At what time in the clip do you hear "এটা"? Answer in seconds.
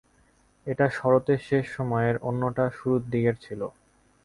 0.67-0.85